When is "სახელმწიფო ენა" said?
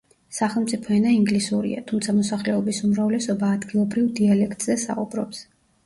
0.35-1.11